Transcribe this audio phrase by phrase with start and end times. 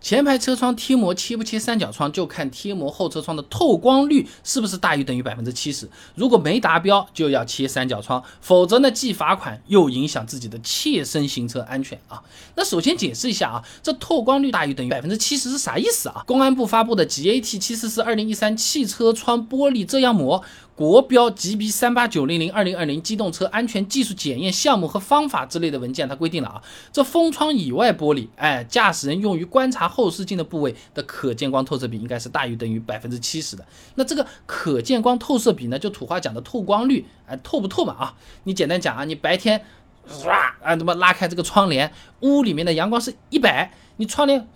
[0.00, 5.88] 前排车窗贴膜切不切三角窗，就看贴膜后车窗的透光率是不是大于等于百分之七十。
[6.14, 12.22] 如果没达标，就要切三角窗，否则呢既罚款又影响自己的切身行车安全啊。
[12.56, 16.24] 那首先解释一下啊，这透光率大于等于百分之七十是啥意思啊？
[16.26, 20.42] 公安部发布的 GAT 七四四二零一三汽车窗玻璃遮阳膜。
[20.80, 33.66] 国标 GB 三八九零零二零二零机动车安全技术检验项目和方法之类的文件，它规定了啊，这封窗以外玻璃，哎，驾驶人用于观察后视镜的部位的可见光透射比应该是大于等于百分之七十的。
[33.96, 38.14] 那这个可见光透射比呢，就土话讲的透光率，哎，透不透嘛啊？
[38.44, 39.62] 你简单讲啊，你白天，
[40.10, 40.30] 唰
[40.62, 44.48] 啊，那么拉开这个窗帘，屋里面的阳光是一百，你窗帘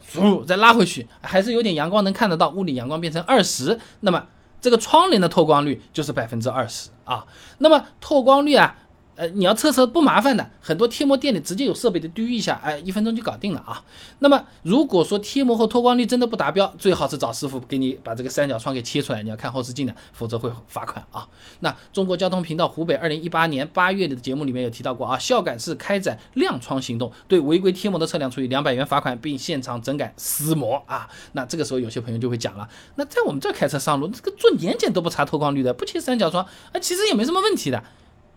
[0.47, 4.25] 再拉回去，还是有点阳光能看得到，屋里阳光变成二十，那么。
[4.65, 7.27] 这个窗帘的透光率就是百分之二十啊，
[7.59, 8.75] 那么透光率啊。
[9.17, 13.83] 呃，你要测车不麻烦的，很多贴膜店里直接有设备的，滴一下，哎，一分钟就搞定了啊。
[14.19, 21.29] 那么如果说贴膜后脱光率真的不达标，最好是找师傅给你把这个三角窗给切出来，你要看后视镜的，否则会罚款啊。
[21.61, 31.09] 那中国交通频道湖北二零一八年八月的节目里面有提到过啊，孝感市开展亮窗行动，对违规贴膜的车辆处以两百元罚款，并现场整改撕膜啊。
[31.33, 37.83] 那这个时候有些朋友就会讲了，那在我们这开车上路，这个做年检都不查脱光率的，不切三角窗啊，其实也没什么问题的。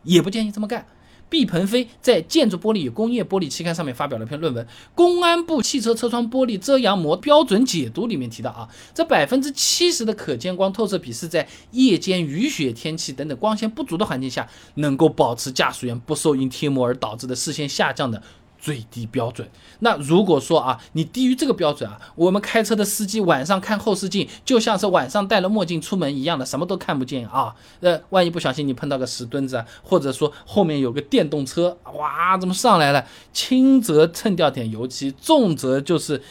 [0.07, 0.85] 也不建议这么干。
[1.29, 18.23] 毕鹏飞在《建筑玻璃与工业玻璃》期刊上面发表了一篇论文，《公安部汽车车窗玻璃遮阳膜标准解读》里面提到啊，这百分之七十的可见光透射比是在夜间雨雪天气等等光线不足的环境下，能够保持驾驶员不受因贴膜而导致的视线下降的。
[18.57, 19.49] 最低标准。
[19.79, 27.55] 那如果说啊，你低于这个标准啊，我们开车的司机晚上看后视镜，就像是晚上戴了墨镜出门一样的，什么都看不见啊。
[27.81, 33.05] 呃，万一不小心你碰到个石墩子啊，或者说后面有个电动车，哇，怎么上来了？
[33.31, 36.21] 轻则蹭掉点油漆，重则就是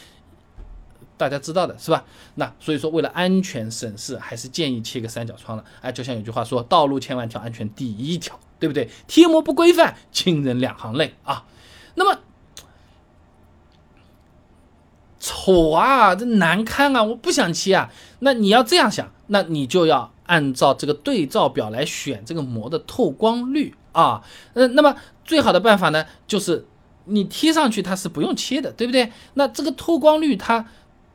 [1.15, 2.03] 大家知道的是吧？
[2.35, 5.63] 那所以说，为了安全省事，还是建议切个三角窗了。
[5.81, 8.89] 哎，就像有句话说，道路千万条，安全第一条，对不对？
[9.07, 11.45] 贴膜不规范，亲人两行泪啊。
[11.95, 12.19] 那么
[15.47, 17.89] 丑啊，这难看啊，我不想切啊。
[18.19, 24.21] 那你要这样想，那你就要按照这个对照表来选这个膜的透光率啊。
[24.53, 24.93] 呃，那么
[25.23, 26.65] 最好的办法呢，就是
[27.05, 29.09] 你贴上去它是不用切的，对不对？
[29.35, 30.65] 那这个透光率它。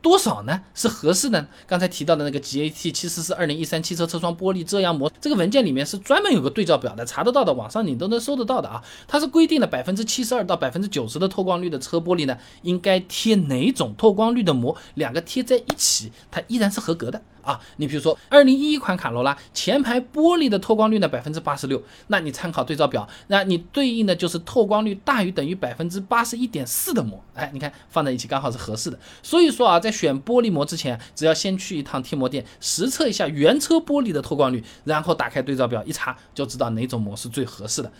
[0.03, 0.61] 多少呢？
[0.75, 1.47] 是合适的。
[1.65, 8.83] 刚才提到的那个 GAT 七四四二零一三汽车车窗玻璃遮阳膜，这个文件里面是专门有个对照表的，查得到的，网上你都能搜得到的啊。
[9.07, 17.21] 它是规定了百分之七十二到百分之九十的透光率的车玻璃呢，应该贴哪种透光率的膜，两个贴在一起，它依然是合格的。
[17.43, 28.97] 啊，你比如说二零一一款卡罗拉前排玻璃的透光率呢百分之八十六，那你参考对照表，那你对应的就是透光率大于等于百分之八十一点四的膜，哎，你看放在一起刚好是合适的。
[29.21, 37.91] 所以说啊，在选玻璃膜之前，只要先去一趟贴膜店实测一下原车玻璃的透光率，然后打开对照表一查，就知道哪种膜是最合适的。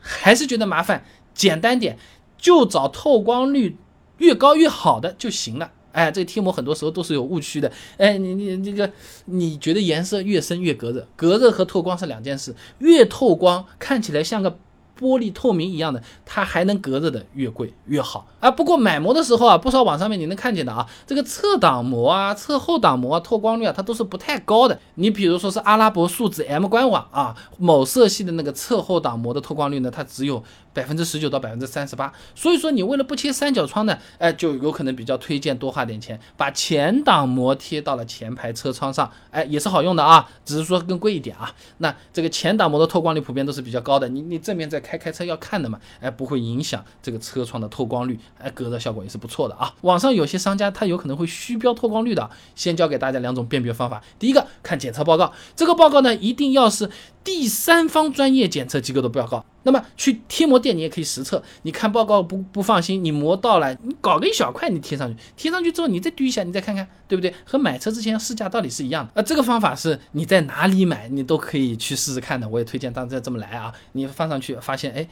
[0.00, 1.98] 还是觉得麻烦，简单点，
[2.38, 3.76] 就找透光率
[4.18, 5.70] 越高越好的就行了。
[5.92, 7.70] 哎，这个贴膜很多时候都是有误区的。
[7.96, 8.90] 哎，你你这个，
[9.26, 12.54] 你觉得颜色越深越隔热，隔热和透光是两件事。
[12.78, 14.58] 越透光，看起来像个。
[15.00, 18.50] 玻璃透明一样的，它还能隔热的越贵越好啊。
[18.50, 24.78] 不过买膜的时候啊，不少网上面你能看见的啊，这个侧挡膜啊、侧后挡膜啊透光率啊，它都是不太高的。
[24.96, 30.44] 你比如说是阿拉伯数字 M 官网啊，某色系的那个侧后挡膜的透光率呢，它只有
[30.74, 32.12] 百分之十九到百分之三十八。
[32.34, 41.50] 所以说你为了不切三角窗呢，哎，就有可能比较推荐多花点钱，把前挡膜贴到了前排车窗上，哎，也是好用的啊，只是说更贵一点啊。
[41.78, 44.89] 那这个前挡膜的透光率普遍都是比较高的，你你正面在看。
[44.90, 49.72] 开开车要看的嘛，哎，不会影响这个车窗的透光率，哎，隔热效果也是不错的啊。
[49.82, 54.02] 网上有些商家他有可能会虚标透光率的，先教给大家两种辨别方法。
[54.18, 56.90] 第一个，看检测报告，这个报告呢一定要是
[57.22, 59.44] 第三方专业检测机构的报告。
[59.62, 67.34] 那么去贴膜店你也可以实测，你看报告不不放心，你膜到了，你搞个一小块你贴上去，贴上去之后你再滴一下，你再看看，对不对？
[67.44, 69.12] 和买车之前试驾道理是一样的。
[69.16, 73.72] 呃，这个方法是你在哪里买你都可以去试试看的，我也推荐大家这么来啊。
[73.92, 75.08] 你放上去发现哎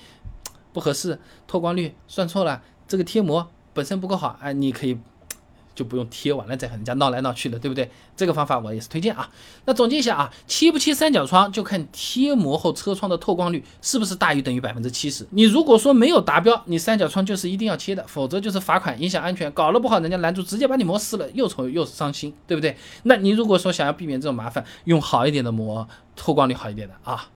[0.72, 4.98] 不合适，透光率算错了，这个贴膜本身不够好，哎，你可以。
[5.78, 7.88] 就不用贴完了再和人家闹来闹去的，对不对？
[8.16, 9.30] 这个方法我也是推荐啊。
[9.64, 15.24] 那总结一下啊，切不切三角窗就看贴膜后车窗的透光率是不是大于等于百分之七十。
[15.30, 22.76] 你如果说没有达标，你三角窗就是一定要切的，否则就是罚款，影响安全，搞了不好人家拦住直接把你膜撕了，又丑又伤心，对不对？
[23.04, 27.28] 那你如果说想要避免这种麻烦，用好一点的膜，透光率好一点的啊。